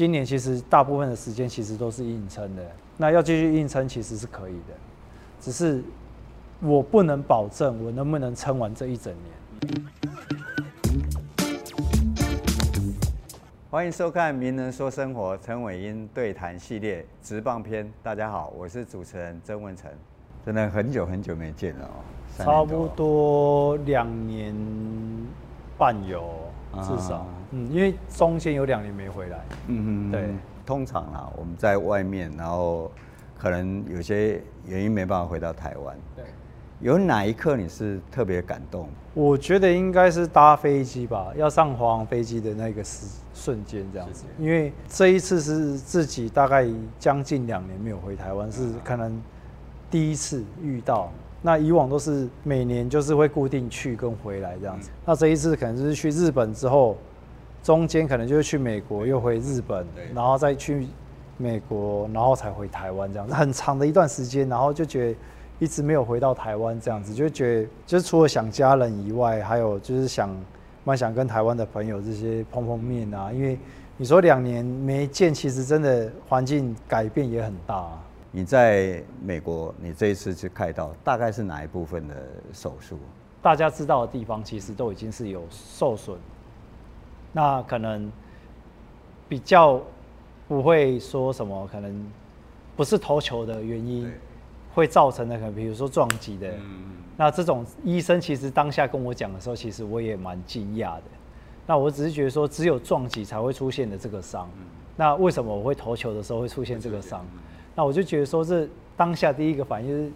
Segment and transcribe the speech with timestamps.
[0.00, 2.62] 今年其实大部分的时间其实都是硬撑的。
[2.96, 4.72] 那要继续硬撑其实是可以的，
[5.38, 5.84] 只是
[6.62, 9.84] 我不能保证我能不能撑完这一整年。
[13.70, 17.86] 欢迎收看《名人说生活》陈伟英对谈系列直棒篇。
[18.02, 19.90] 大家好，我是主持人曾文成。
[20.46, 22.00] 真的很久很久没见了哦，
[22.38, 24.56] 差不多两年
[25.76, 26.32] 半有，
[26.80, 29.38] 至少啊，嗯，因为中间有两年没回来。
[29.68, 30.28] 嗯对
[30.66, 32.90] 通常啊，我们在外面，然后
[33.36, 35.96] 可能有些原因没办法回到台湾。
[36.14, 36.24] 对，
[36.80, 38.88] 有哪一刻你是特别感动？
[39.14, 46.64] 我觉得应该是搭飞机吧，要上华航飞机的那个时瞬间这样子，因为这一次是自己大概
[46.98, 49.20] 将近两年没有回台湾，是可能
[49.90, 51.10] 第一次遇到。
[51.42, 56.96] 那以往都是每年就是会固定去跟回来这样子，那这一次可能就是去日本之后，
[57.62, 60.86] 中间可能就是去美国又回日本，然后再去
[61.36, 65.18] 美国，然后才回台湾这样子，很长的一段时间，然后就觉得
[65.58, 70.34] 一直没有回到台湾这样子，就觉得就是除了想家人以外，还有就是想
[70.84, 73.58] 蛮想跟台湾的朋友这些碰碰面啊，因为
[73.96, 78.02] 你说两年没见，其实真的环境改变也很大、啊。
[78.32, 82.14] 你在美国，你这一次去开刀，大概是哪一部分的
[82.52, 82.96] 手术？
[83.42, 86.16] 大家知道的地方，其实都已经是有受损，
[87.32, 88.10] 那可能
[89.28, 89.80] 比较
[90.48, 92.10] 不会说什么，可能
[92.76, 94.10] 不是投球的原因
[94.74, 96.52] 会造成的，可能比如说撞击的。
[97.16, 101.02] 那这种医生其实当下跟我讲的时候，其实我也蛮惊讶的。
[101.66, 104.48] 那我只是觉得说，只有撞击才会出现的这个伤。
[104.96, 107.24] 那为什么我会投球的时候会出现这个伤？
[107.76, 110.12] 那我就觉得说，这当下第一个反应是，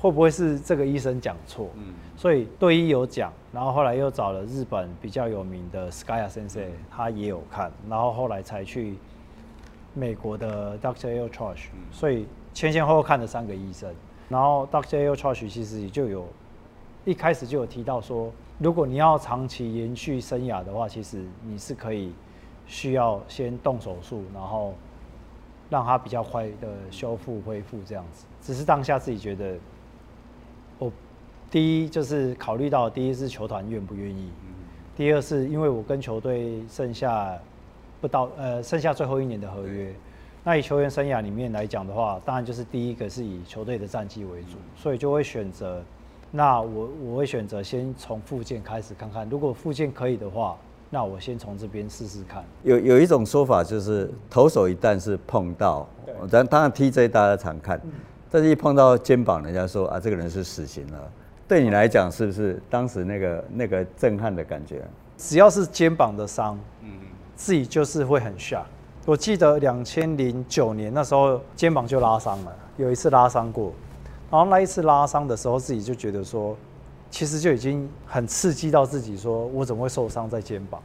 [0.00, 1.68] 会不会是这个医生讲错？
[1.76, 8.96] 嗯所以对医有讲，然后后来又找了日本比较有名的 Skya Sensei，他也有看，然后后来才去
[9.94, 11.08] 美国的 Dr.
[11.08, 11.28] L.
[11.28, 13.90] Trash，所以前前后后看了三个医生，
[14.28, 14.98] 然后 Dr.
[15.02, 15.14] L.
[15.14, 16.26] Trash 其实也就有
[17.06, 22.12] 一开始就有提到说，如果你要长期延续生涯的话，其实你是可以
[22.66, 24.74] 需要先动手术，然后
[25.70, 28.26] 让它比较快的修复恢复这样子。
[28.42, 29.56] 只是当下自己觉得，
[30.80, 30.90] 我
[31.50, 34.30] 第一就是考虑到第一是球团愿不愿意，
[34.96, 37.38] 第二是因为我跟球队剩下
[38.00, 39.94] 不到呃剩下最后一年的合约。
[40.42, 45.82] 那以球员生涯里面来讲的话，当然就是第一个是以球队的战绩为主，所以就会选择，
[46.30, 50.56] 那我我会选择先从附件开始看看，如果附件可以的话，
[50.88, 52.42] 那我先从这边试试看。
[52.62, 55.86] 有有一种说法就是，投手一旦是碰到，
[56.26, 57.78] 咱当然 TJ 大家常看，
[58.30, 60.98] 但是一碰到肩膀，人家说啊，这个人是死刑了。
[61.48, 64.82] 对你来讲，是不是当时那个那个震撼的感觉？
[65.16, 66.90] 只要是肩膀的伤，嗯
[67.34, 68.64] 自己就是会很吓。
[69.04, 73.72] 我记得两千零九年那时候肩膀就拉伤了，有一次拉伤过，
[74.30, 76.56] 然后那一次拉伤的时候，自己就觉得说，
[77.10, 80.80] 其实就已经很刺激到自己，说我怎么会受伤在肩膀？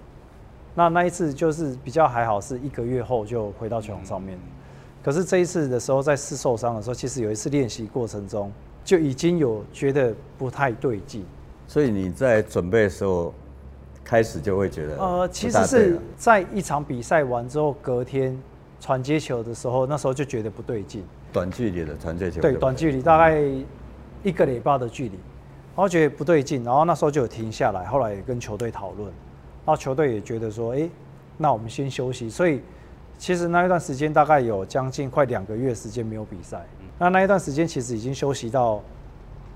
[0.73, 4.39] 那那一次就是比较还好，是一个月后就回到球场上面。
[5.06, 8.52] 可是这一次的时候，在试受伤的时候，其实有一次练习过程中
[8.84, 11.24] 就已经有觉得不太对劲。
[11.68, 13.32] 所以你在准备的时候，
[14.04, 18.36] 开始就会觉得呃，其实是在一场比赛完之后，隔天
[18.80, 21.04] 传接球的时候，那时候就觉得不对劲。
[21.32, 23.40] 短距离的传接球，对，短距离大概
[24.24, 25.20] 一个礼拜的距离，
[25.76, 30.90] 然后觉得不对劲，然后那时候就有停下来，后来也跟球队讨论，然后球队也觉得说，哎、
[31.38, 32.28] 那我们先休息。
[32.28, 32.60] 所以
[33.18, 36.66] 其实那一段时间大概有将近快两个月时间没有比赛，
[37.00, 38.81] 那那一段时间其实已经休息到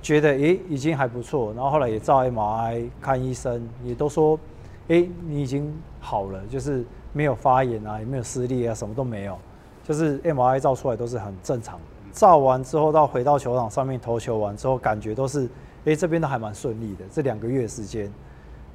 [0.02, 4.40] 觉得诶、已经还不错，然后后来也照 MRI 看医生，也都说，
[4.88, 9.38] 诶、你已经好了，就是没有发炎啊，也没有撕裂啊，什么都没有，
[9.84, 11.82] 就是 MRI 照出来都是很正常的。
[12.12, 15.50] 照完之后到回到球场上面投球完之后，感觉都是，
[15.84, 18.12] 诶、这边都还蛮顺利的，这两个月时间，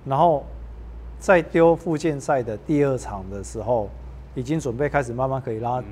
[0.05, 0.45] 然后
[1.19, 3.89] 在丢复健赛的第二场的时候，
[4.35, 5.83] 已经准备开始慢慢可以拉、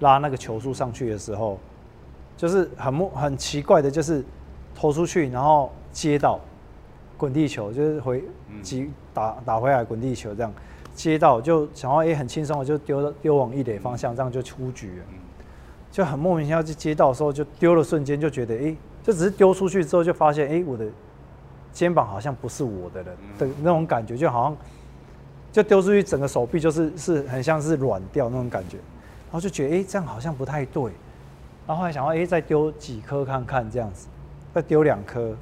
[0.00, 1.58] 拉那个球速上去的时候，
[2.36, 4.24] 就是很莫很奇怪的，就是
[4.74, 6.40] 投出去，然后接到
[7.16, 8.24] 滚地球，就是回
[8.62, 10.52] 击打打回来滚地球这样。
[10.94, 15.04] 接到，就想要也、很轻松的就丢到丢往一垒方向，这样就出局了。
[15.90, 20.86] 就很莫名其妙就接到的时候就丢了，瞬间就觉得诶、就只是丢出去之后就发现诶、我的
[21.72, 24.56] 肩膀好像不是我的了的那种感觉，就好像
[25.52, 30.84] 就丢出去整个手臂就是是很像是软掉那种感觉，然后就觉得诶、这样好像不太对，
[31.66, 34.08] 然后后来想要诶、再丢几颗看看这样子，
[34.54, 35.36] 再丢两颗，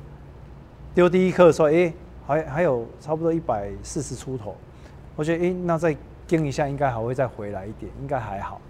[0.95, 1.95] 丢第一颗的时候诶、
[2.27, 4.57] 还还有差不多一百四十出头，
[5.15, 5.97] 我觉得诶、那再
[6.27, 8.61] 盯一下应该还会再回来一点，应该还好。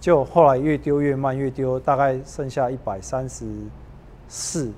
[0.00, 3.46] 就后来越丢越慢，越丢大概剩下一百三十
[4.28, 4.72] 四，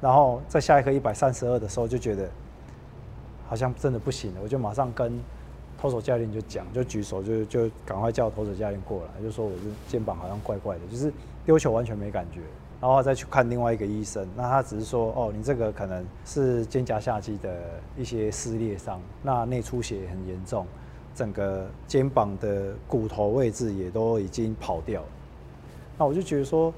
[0.00, 2.28] 然后再下一颗一百三十二的时候就觉得
[3.48, 5.18] 好像真的不行了，我就马上跟
[5.80, 11.12] 投手教练就讲，就举手就就赶快叫投手教练过来，就说我这肩膀好像怪怪的，就是
[11.46, 12.40] 丢球完全没感觉。
[12.80, 17.52] 然后再去看另外一个医生，那他只是说，哦，你这个可能是肩胛下肌的
[17.96, 20.64] 一些撕裂伤，那内出血很严重，
[21.12, 25.02] 整个肩膀的骨头位置也都已经跑掉。
[25.98, 26.72] 那我就觉得说，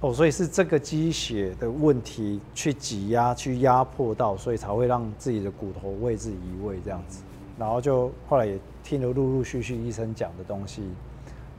[0.00, 7.22] 哦，所以是这个积血的问题去挤压、去压迫到，所以才会让自己的骨头位置移位这样子。
[7.58, 10.82] 然后就后来也听了陆陆续续医生讲的东西。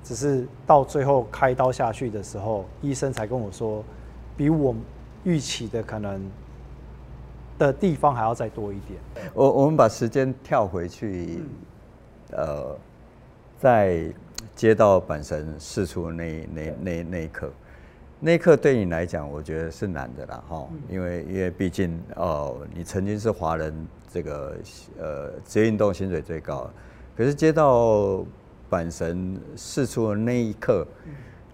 [0.01, 3.83] 只是到最后开刀下去的时候，医生才跟我说，
[4.37, 4.73] 比我
[5.25, 6.25] 预期的可能
[7.57, 8.97] 的地方还要再多一点。
[9.33, 11.43] 我我们把时间跳回去，
[12.31, 12.73] 呃，
[13.59, 14.09] 在
[14.55, 17.51] 接到阪神释出那那那那一刻，
[18.19, 24.55] 那一刻对你来讲，我觉得是难的啦，哈，因为因为毕竟哦，你曾经是华人这个
[24.99, 26.69] 呃职业运动薪水最高，
[27.15, 28.25] 可是接到。
[28.71, 30.85] 阪神试出的那一刻，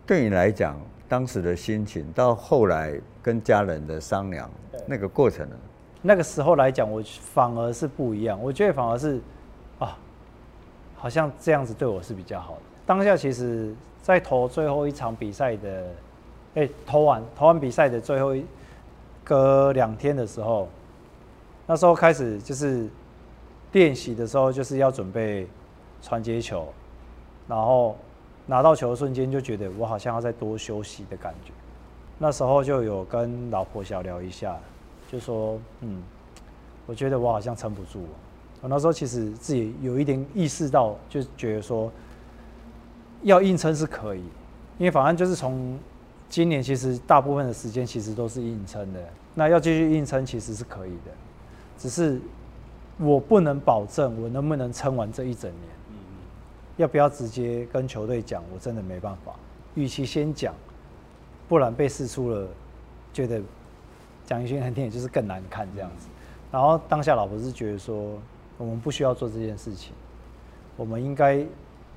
[0.05, 0.77] 对你来讲，
[1.07, 4.51] 当时的心情，到后来跟家人的商量，
[4.85, 5.55] 那个过程呢？
[6.01, 7.01] 那个时候来讲，我
[7.33, 8.37] 反而是不一样。
[8.43, 9.21] 我觉得反而是，
[9.79, 9.97] 啊，
[10.97, 12.61] 好像这样子对我是比较好的。
[12.85, 15.85] 当下其实，在投最后一场比赛的，
[16.55, 18.43] 哎，投完投完比赛的最后一
[19.23, 20.67] 隔两天的时候，
[21.67, 22.87] 那时候开始就是
[23.73, 25.47] 练习的时候，就是要准备
[26.01, 26.67] 传接球。
[27.47, 27.95] 然后
[28.47, 31.51] 拿到球的瞬间就觉得我好像要再多休息的感觉，
[32.17, 34.57] 那时候就有跟老婆小聊一下，
[35.11, 36.01] 就说嗯，
[36.87, 38.03] 我觉得我好像撑不住。
[38.61, 41.91] 我那时候其实自己有一点意识到，就觉得说
[43.21, 44.23] 要硬撑是可以，
[44.79, 45.77] 因为反正就是从
[46.35, 48.99] 今年其实大部分的时间其实都是硬撑的，
[49.33, 51.11] 那要继续硬撑其实是可以的，
[51.77, 52.19] 只是
[52.97, 55.61] 我不能保证我能不能撑完这一整年。
[56.75, 58.43] 要不要直接跟球队讲？
[58.53, 59.33] 我真的没办法。
[59.75, 60.53] 与其先讲，
[61.47, 62.45] 不然被试出了，
[63.13, 63.41] 觉得
[64.25, 66.09] 蒋一勋很听也，就是更难看这样子。
[66.51, 68.19] 然后当下老婆是觉得说，
[68.57, 69.93] 我们不需要做这件事情，
[70.75, 71.45] 我们应该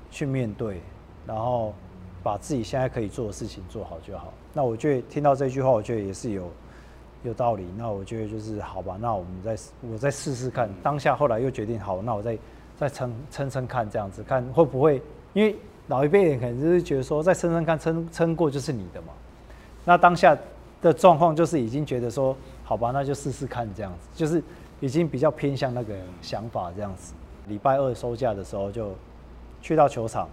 [0.09, 0.79] 去面对，
[1.27, 1.73] 然后
[2.23, 4.33] 把自己现在可以做的事情做好就好。
[4.53, 6.49] 那我觉得听到这句话，我觉得也是有
[7.23, 7.65] 有道理。
[7.77, 9.55] 那我觉得就是好吧，那我们再
[9.91, 10.69] 我再试试看。
[10.81, 12.37] 当下后来又决定好，那我再。
[12.79, 15.01] 再撑撑撑看，这样子看会不会？
[15.33, 15.53] 因为
[15.87, 19.07] 老一辈人可能就是觉得说，再撑撑看，撑撑过就是你的嘛。
[19.83, 20.33] 那当下
[20.81, 22.33] 的状况就是已经觉得说，
[22.63, 24.41] 好吧，那就试试看这样子，就是
[24.79, 27.13] 已经比较偏向那个想法这样子。
[27.49, 28.93] 礼拜二收假的时候就
[29.61, 30.29] 去到球场，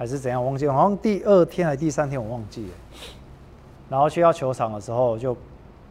[0.00, 0.66] 还是怎样忘记？
[0.66, 2.72] 好像第二天还是第三天我忘记了。
[3.90, 5.36] 然后去到球场的时候，就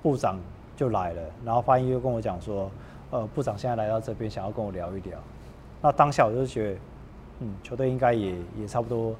[0.01, 0.39] 部长
[0.75, 2.71] 就来了，然后发音又跟我讲说。
[3.11, 5.17] 呃，部长现在来到这边，想要跟我聊一聊。
[5.81, 6.79] 那当下我就觉得，
[7.39, 9.15] 嗯，球队应该也也差不多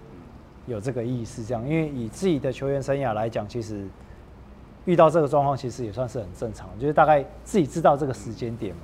[0.68, 1.68] 有这个意思，这样。
[1.68, 3.88] 因为以自己的球员生涯来讲，其实
[4.86, 6.70] 遇到这个状况，其实也算是很正常。
[6.78, 8.82] 就是大概自己知道这个时间点嘛。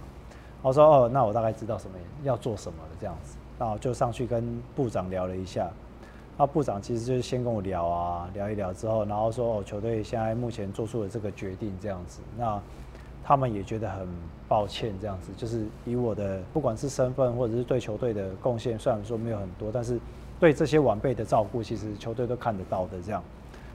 [0.63, 3.37] 我说，哦，那我大概知道什么要做什么了，这样子。
[3.59, 5.69] 然后就上去跟部长聊了一下。
[6.37, 12.19] 那部长其实就是先跟我聊啊，聊一聊之后，然后说，哦，球队现在目前做出了这个决定，这样子。
[12.37, 12.61] 那
[13.23, 14.07] 他们也觉得很
[14.47, 19.97] 抱歉，这样子就是以我的不管是身份或者是对球队的贡献，虽然说没有很多，但是
[20.39, 23.01] 对这些晚辈的照顾，其实球队都看得到的。
[23.01, 23.23] 这样，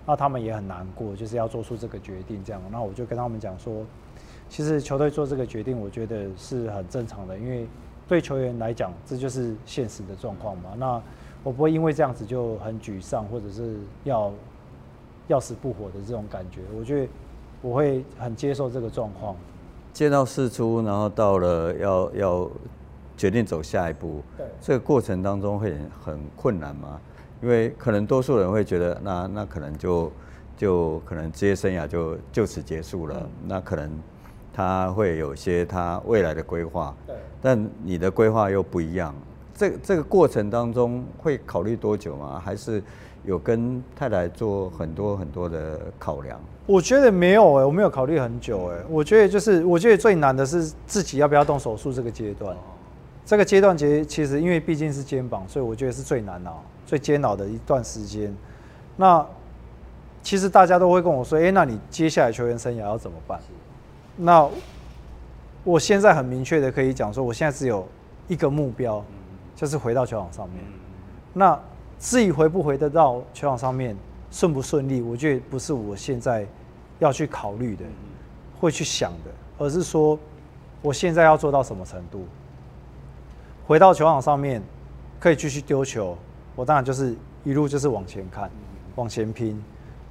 [0.07, 2.45] 那他们也很难过，就是要做出这个决定。
[2.45, 3.85] 这样，那我就跟他们讲说，
[4.51, 7.67] 其实球队做这个决定，我觉得是很正常的，因为
[8.07, 10.71] 对球员来讲，这就是现实的状况嘛。
[10.77, 11.03] 那
[11.43, 14.33] 我不会因为这样子就很沮丧，或者是要
[15.29, 16.61] 要死不活的这种感觉。
[16.77, 17.09] 我觉得。
[17.63, 19.37] 我会很接受这个状况，
[19.93, 22.51] 见到事出，然后到了要要
[23.19, 26.99] 决定走下一步，对，这个过程当中会很困难吗？
[27.43, 30.11] 因为可能多数人会觉得，那那可能就
[30.57, 33.91] 就可能职业生涯就就此结束了，那可能
[34.55, 39.15] 他会有些他未来的规划，对，但你的规划又不一样，
[39.61, 42.41] 这这个过程当中会考虑多久吗？
[42.43, 42.83] 还是
[43.27, 46.41] 有跟太太做很多很多的考量？
[46.65, 48.79] 我觉得没有哎，我没有考虑很久哎。
[48.89, 52.57] 我觉得就是，我觉得最难的是自己要不要动手术这个阶段。
[53.27, 58.35] 这个阶段其实其实因为毕竟是肩膀，所以我觉得是最难熬、最煎熬的一段时间。
[58.97, 59.25] 那
[60.23, 63.39] 其实大家都会跟我说：“哎，那你接下来球员生涯要怎么办？”
[64.17, 64.49] 那
[65.65, 67.87] 我现在很明确的可以讲说，我现在只有
[68.27, 69.05] 一个目标，
[69.61, 70.65] 就是回到球场上面。
[71.35, 71.61] 那
[71.99, 73.95] 至于回不回得到球场上面，
[74.31, 76.47] 顺不顺利，我觉得不是我现在
[76.99, 77.85] 要去考虑的，
[78.59, 80.19] 会去想的，而是说
[80.81, 82.27] 我现在要做到什么程度。
[83.67, 84.63] 回到球场上面，
[85.19, 86.17] 可以继续丢球，
[86.57, 87.15] 我当然就是
[87.45, 88.51] 一路就是往前看，
[88.95, 89.63] 往前拼。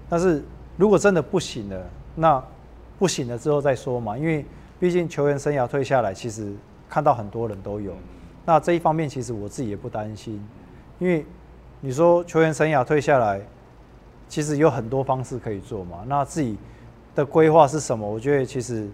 [0.08, 0.44] 但是
[0.78, 2.44] 如果真的不行了，那
[3.00, 4.46] 不行了之后再说嘛，因为
[4.80, 6.54] 毕竟球员生涯退下来，其实
[6.88, 7.96] 看到很多人都有。
[8.50, 10.44] 那这一方面其实我自己也不担心，
[10.98, 11.24] 因为
[11.82, 13.40] 你说球员生涯退下来，
[14.28, 16.00] 其实有很多方式可以做嘛。
[16.08, 16.58] 那自己
[17.14, 18.10] 的规划是什么？
[18.10, 18.90] 我觉得其实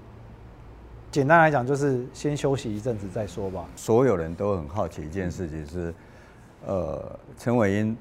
[1.09, 3.63] 简单来讲，就是先休息一阵子再说吧。
[3.77, 5.93] 所有人都很好奇一件事情是，
[6.65, 7.97] 呃，陈伟英，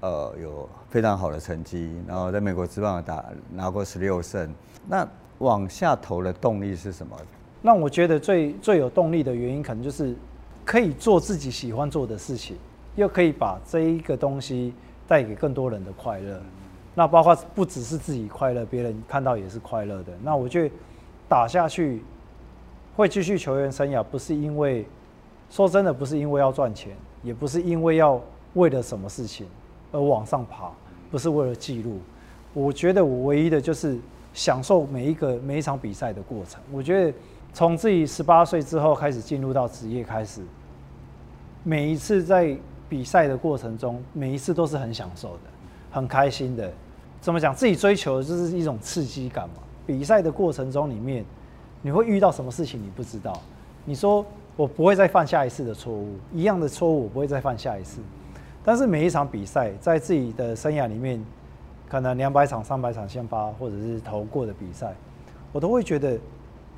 [0.00, 4.50] 呃，有非常好的成绩，然后在美国职棒打拿过十六胜。
[4.88, 5.06] 那
[5.36, 7.14] 往下投的动力是什么？
[7.60, 10.16] 那我觉得最最有动力的原因，可能就是
[10.64, 12.56] 可以做自己喜欢做的事情，
[12.96, 14.72] 又可以把这一个东西
[15.06, 16.40] 带给更多人的快乐。
[16.94, 20.12] 那包括不只是自己快乐，别人看到也是快乐的。
[20.22, 20.74] 那我觉得
[21.28, 22.02] 打下去
[22.96, 24.86] 会继续球员生涯，不是因为
[25.50, 26.92] 说真的，不是因为要赚钱，
[27.22, 28.20] 也不是因为要
[28.54, 29.46] 为了什么事情
[29.90, 30.70] 而往上爬，
[31.10, 31.98] 不是为了记录。
[32.52, 33.98] 我觉得我唯一的就是
[34.32, 36.60] 享受每一个每一场比赛的过程。
[36.72, 37.18] 我觉得
[37.54, 40.42] 从自己十八岁之后开始进入到职业开始，
[41.62, 42.54] 每一次在
[42.88, 45.40] 比赛的过程中，每一次都是很享受的，
[45.92, 46.68] 很开心的。
[47.20, 47.54] 怎么讲？
[47.54, 49.54] 自己追求的就是一种刺激感嘛。
[49.86, 51.24] 比赛的过程中里面，
[51.80, 53.40] 你会遇到什么事情你不知道。
[53.84, 58.00] 你说我不会再犯下一次的错误，一样的错误我不会再犯下一次。
[58.64, 61.24] 但是每一场比赛在自己的生涯里面，
[61.88, 64.92] 可能两百场、三百场先发或者是投过的比赛，
[65.52, 66.18] 我都会觉得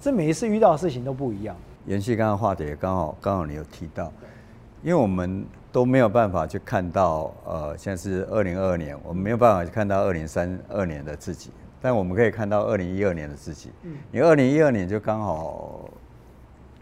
[0.00, 1.56] 这每一次遇到的事情都不一样。
[1.86, 4.12] 延续刚刚话题，刚好刚好你有提到，
[4.82, 11.50] 因为我们都没有办法去看到，呃，现在是二零二二年，我们没有办法去看到二零三二年的自己，
[11.80, 13.70] 但我们可以看到二零一二年的自己。
[13.82, 15.88] 嗯，你二零一二年就刚好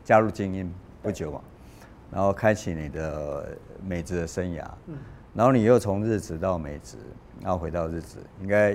[0.02, 1.40] 加入精英不久嘛，
[2.10, 4.96] 然后开启你的美职的生涯，嗯，
[5.34, 6.96] 然后你又从日职到美职，
[7.42, 8.74] 然后回到日职，应该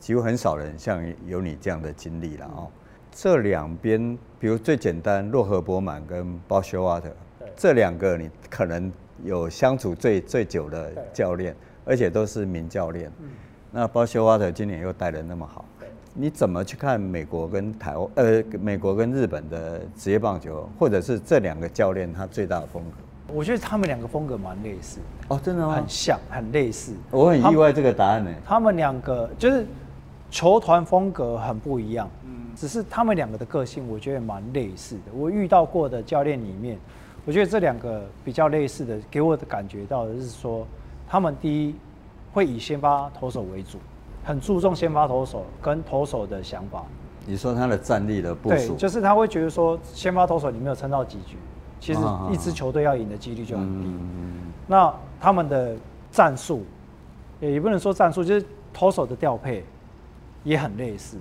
[0.00, 2.68] 几乎很少人像有你这样的经历了哦。
[3.12, 7.08] 这两边，比如最简单，洛河博满跟包修瓦特，
[7.56, 8.90] 这两个你可能
[9.24, 13.10] 有相处最最久的教练，而且都是名教练。
[13.70, 15.64] 那包修瓦特今年又带的那么好，
[16.14, 18.08] 你怎么去看美国跟台湾？
[18.14, 23.34] 呃，美国跟日本的职业棒球，或者是这两个教练他最大的风格？
[23.34, 25.74] 我觉得他们两个风格蛮类似，哦，真的吗？
[25.74, 26.94] 很像，很类似。
[27.10, 28.30] 我很意外这个答案呢。
[28.46, 29.66] 他们两个就是
[30.30, 32.08] 球团风格很不一样。
[32.58, 35.12] 只是他们两个的个性，我觉得蛮类似的。
[35.14, 36.76] 我遇到过的教练里面，
[37.24, 40.66] 我觉得这两个比较类似的，给我的感觉到的是说，
[41.08, 41.74] 他们第一
[42.32, 43.78] 会以先发投手为主，
[44.24, 46.84] 很注重先发投手跟投手的想法。
[47.24, 51.36] 你说他的战力的部署，就是他会觉得说，先发投手你没有撑到几局，
[51.78, 52.00] 其实
[52.32, 53.88] 一支球队要赢的几率就很低。
[54.66, 55.76] 那他们的
[56.10, 56.64] 战术，
[57.38, 59.62] 也不能说战术，就是投手的调配
[60.42, 61.16] 也很类似。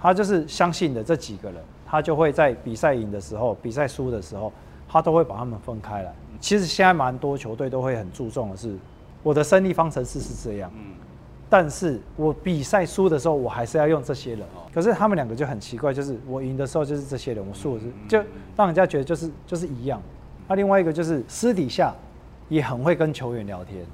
[0.00, 4.52] 他就是相信的这几个人，他就会在比赛赢的时候、比赛输的时候，
[4.88, 6.14] 他都会把他们分开来。
[6.40, 8.76] 其实现在蛮多球队都会很注重的是，
[9.22, 10.70] 我的胜利方程式是这样，
[11.50, 14.42] 但是我比赛输的时候，我还是要用这些人。
[14.72, 18.18] 可是他们两个就很奇怪，就是我赢的时候就是这些人，我输的是就
[18.56, 20.00] 让人家觉得就是就是一样。
[20.46, 21.92] 那另外一个就是私底下
[22.48, 23.84] 也很会跟球员聊天，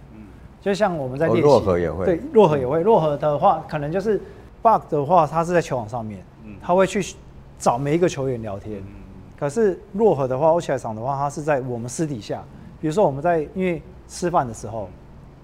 [0.60, 2.82] 就像我们在练习，洛河也会，对，洛河也会。
[2.82, 4.20] 洛河的话，可能就是。
[4.64, 6.24] Bug 的话，他是在球场上面，
[6.62, 7.14] 他会去
[7.58, 8.82] 找每一个球员聊天。
[9.38, 12.42] 可是洛河的话，欧奇莱场的话，他是在我们私底下，
[12.80, 14.88] 比如说我们在因为吃饭的时候，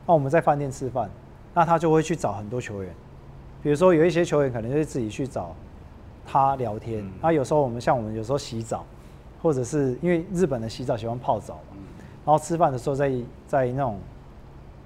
[0.07, 1.11] 那我们在饭店吃饭，
[1.53, 2.95] 那他就会去找很多球员。
[3.63, 5.55] 比如说有一些球员可能就自己去找
[6.25, 7.05] 他聊天。
[7.21, 8.87] 那有时候我们像我们有时候洗澡，
[9.43, 11.77] 或者是因为日本的洗澡喜欢泡澡嘛，
[12.25, 13.13] 然后吃饭的时候在
[13.47, 13.99] 在那种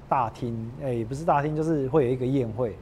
[0.08, 2.76] 大厅，哎，也不是大厅，就是会有一个宴会，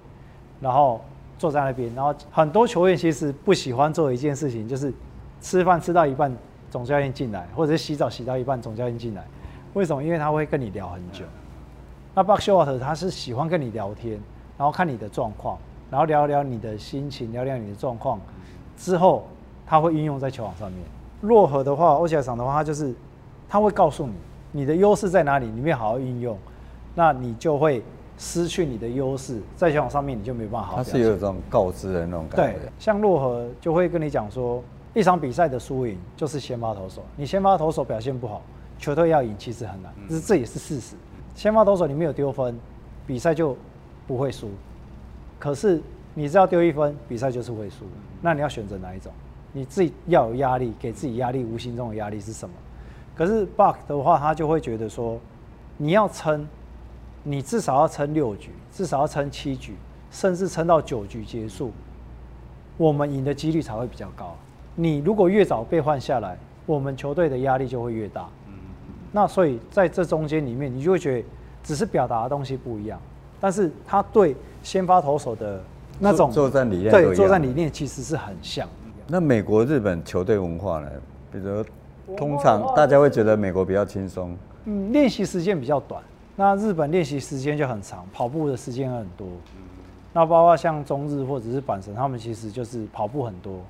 [0.61, 1.01] 然后。
[1.43, 4.95] 坐在那边，然后很多球员其实不喜欢做一件事情，就是
[5.41, 6.33] 吃饭吃到一半，
[6.71, 9.25] 总教练进来，或者是洗澡洗到一半，总教练进来。
[9.75, 10.05] 为什么？
[10.05, 11.25] 因为他会跟你聊很久。
[12.15, 14.21] 那 Buck Short 他是喜欢跟你聊天，
[14.57, 15.59] 然后看你的状况，
[15.91, 18.21] 然后聊聊你的心情，聊聊你的状况，
[18.77, 19.27] 之后
[19.67, 20.81] 他会应用在球场上面。
[21.23, 22.95] 洛河的话，欧奇尔场的话，他就是
[23.49, 24.13] 他会告诉你
[24.53, 26.39] 你的优势在哪里，你没好好运用，
[26.95, 27.83] 那你就会。
[28.19, 30.77] 失去你的优势，在球场上面你就没办法好。
[30.77, 32.59] 他是有一种告知的那种感觉。
[32.59, 34.63] 对，像洛河就会跟你讲说，
[34.95, 38.43] 一场比赛的输赢就是先发投手，你先发投手表现不好，
[38.79, 40.95] 球队要赢其实很难，这这也是事实。
[41.35, 42.59] 先发投手你没有丢分，
[43.07, 43.57] 比赛就
[44.07, 44.51] 不会输。
[45.39, 45.83] 可是
[46.15, 47.87] 你只要丢一分，比赛就是会输。
[48.21, 49.11] 那你要选择哪一种？
[49.55, 52.55] 你自己要有压力，给自己压力，无形中的压力是什么？
[53.15, 55.19] 可是 Buck 的话，他就会觉得说，
[55.77, 56.47] 你要撑，
[57.25, 59.75] 你至少要撑六局，至少要撑七局，
[60.11, 61.71] 甚至撑到九局结束，
[62.77, 64.37] 我们赢的几率才会比较高。
[64.75, 66.37] 你如果越早被换下来，
[66.67, 68.29] 我们球队的压力就会越大。
[68.47, 68.53] 嗯
[69.15, 71.29] 那所以在这中间里面，你就会觉得
[71.63, 72.99] 只是表达的东西不一样，
[73.39, 75.63] 但是他对先发投手的
[75.99, 78.67] 那种作战理念对作战理念其实是很像。
[79.07, 80.91] 那美国、日本球队文化呢？
[81.31, 81.63] 比如
[82.17, 86.03] 通常大家会觉得美国比较轻松，嗯，练习时间比较短。
[86.35, 89.29] 那日本练习时间就很长，跑步的时间很多。
[90.13, 93.61] 那包括像中日或者是阪神，他们其实就是跑步很多。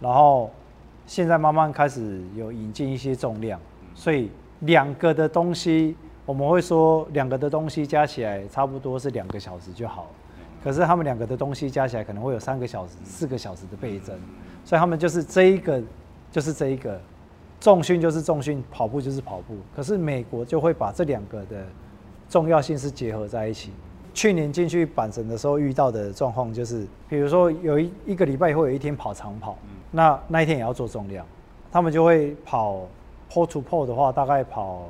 [0.00, 0.50] 然后
[1.06, 3.60] 现在慢慢开始有引进一些重量，
[3.94, 4.30] 所以
[4.60, 10.08] 两个的东西我们会说两个的东西加起来差不多是两个小时就好。
[10.62, 14.16] 可是他们两个的东西加起来可能会有三个小时、四个小时的倍增。
[14.64, 15.82] 所以他们就是这一个，
[16.30, 17.00] 就是这一个，
[17.60, 19.56] 重训就是重训，跑步就是跑步。
[19.74, 21.64] 可是美国就会把这两个的
[22.32, 23.72] 重要性是结合在一起。
[24.14, 29.58] 去年进去板神的时候遇到的状况就是，比如说有一一个礼拜会有一天跑长跑，
[29.90, 31.26] 那那一天也要做重量，
[31.70, 32.86] 他们就会跑
[33.30, 34.84] pull to pull 的话，大概跑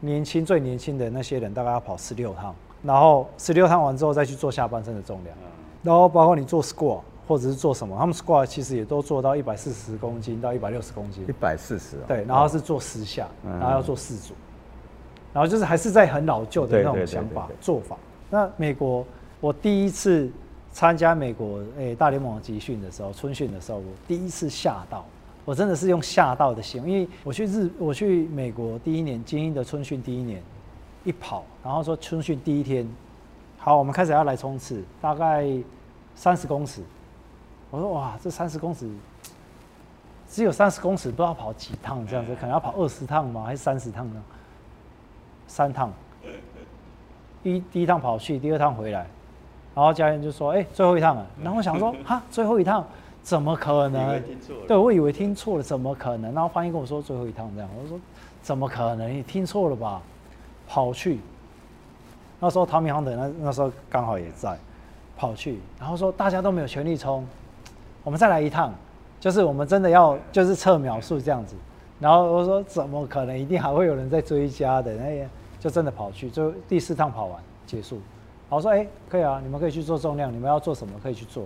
[0.00, 5.36] 年轻最年轻的那些人大概要跑十六趟，然后十六趟完之后再去做下半身的重量，
[5.84, 7.02] 然后包括你做 squat。
[7.28, 7.96] 或者是做什么？
[7.96, 11.24] 他们 squat 其实也都做到一百四十公斤到一百六十公斤。
[11.28, 11.96] 一百四十。
[12.08, 14.34] 对，然后是做十下，然后要做四组，
[15.32, 17.96] 然后就是还是在很老旧的那种想法做法。
[18.28, 19.04] 那美国，
[19.40, 20.30] 我第一次
[20.72, 25.04] 参加美国诶大联盟集训的时候，春训的时候，我第一次吓到，
[25.44, 30.42] 我真的是用吓到的心，因为我去日，我去美国第一年精英的春训第一年，
[31.04, 32.88] 一跑，然后说春训第一天，
[33.58, 35.46] 好，我们开始要来冲刺，大概
[36.14, 36.82] 三十公尺。
[37.70, 38.88] 我说哇，这三十公尺
[40.28, 43.44] 只有三十公尺，不知道跑几趟这样子，可能要跑二十趟吗？
[43.44, 44.22] 还是三十趟呢？
[45.50, 45.92] 三趟，
[47.42, 49.04] 一第一趟跑去，第二趟回来，
[49.74, 52.86] 然后教练就说：“哎，最后一趟了。”然后我想说：“哈，最后一趟
[53.20, 54.22] 怎么可能？”
[54.68, 56.32] 对，我以为听错了，怎么可能？
[56.32, 57.98] 然后翻译跟我说：“最后一趟这样。”我说
[58.40, 59.12] ：“怎么可能？
[59.12, 60.00] 你听错了吧？”
[60.68, 61.18] 跑去，
[62.38, 64.56] 那时候唐明航的那那时候刚好也在，
[65.16, 67.26] 跑去，然后说大家都没有全力冲。
[68.04, 68.72] 我们再来一趟，
[69.18, 71.56] 就是我们真的要就是测秒数这样子，
[71.98, 75.28] 然后我说怎么可能，一定还会有人在追加的，那
[75.60, 78.00] 就真的跑去，就第四趟跑完结束。
[78.48, 81.44] 我说哎，可以啊，你们可以去做重量，你们要做什么可以去做。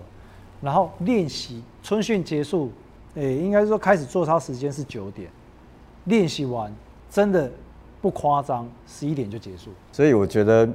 [0.62, 2.70] 然后练习春训结束，
[3.16, 5.29] 诶，应该说开始做操时间是九点，
[6.05, 6.72] 练习完
[7.11, 7.50] 真的
[8.00, 9.70] 不夸张，十一点就结束。
[9.92, 10.66] 所以我觉得。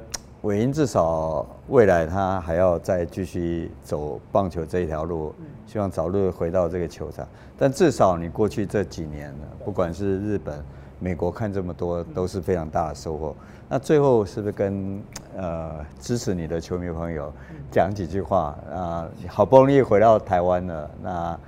[0.42, 5.34] 韦英至少未来他还要再继续走棒球这一条路，
[5.66, 7.28] 希望早日回到这个球场。
[7.58, 9.34] 但至少你过去这几年，
[9.66, 10.64] 不管是日本、
[11.00, 13.34] 美国看这么多，都是非常大的收获。
[13.68, 15.02] 那最后是不是跟
[15.36, 17.32] 呃支持你的球迷朋友
[17.72, 19.08] 讲几句话啊？
[19.26, 21.40] 好不容易回到台湾了，那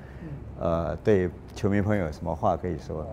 [0.58, 3.06] 呃对球迷朋友有什么话可以说？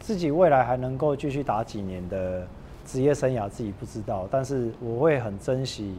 [0.00, 2.44] 自己未来还能够继续打几年的？
[2.86, 5.96] 职业生涯自己不知道，但是我会很珍惜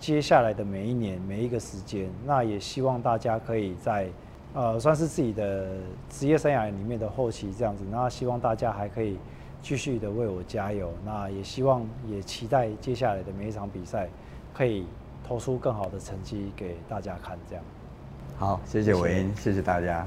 [0.00, 2.08] 接下来的每一年每一个时间。
[2.24, 4.08] 那也希望大家可以在
[4.54, 5.68] 呃算是自己的
[6.10, 7.84] 职业生涯里面的后期这样子。
[7.90, 9.18] 那希望大家还可以
[9.62, 10.92] 继续的为我加油。
[11.04, 14.08] 那也希望也期待接下来的每一场比赛
[14.52, 14.86] 可以
[15.26, 17.38] 投出更好的成绩给大家看。
[17.48, 17.64] 这样。
[18.36, 20.06] 好，谢谢韦英，谢谢大家。